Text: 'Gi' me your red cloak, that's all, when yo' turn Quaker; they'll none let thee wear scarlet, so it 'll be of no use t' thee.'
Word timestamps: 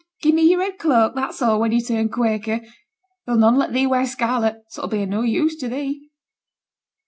'Gi' 0.23 0.31
me 0.31 0.41
your 0.41 0.57
red 0.61 0.79
cloak, 0.79 1.13
that's 1.13 1.43
all, 1.43 1.59
when 1.59 1.71
yo' 1.71 1.79
turn 1.79 2.09
Quaker; 2.09 2.59
they'll 3.27 3.37
none 3.37 3.55
let 3.55 3.71
thee 3.71 3.85
wear 3.85 4.07
scarlet, 4.07 4.63
so 4.69 4.81
it 4.81 4.85
'll 4.87 4.89
be 4.89 5.03
of 5.03 5.09
no 5.09 5.21
use 5.21 5.55
t' 5.55 5.67
thee.' 5.67 6.09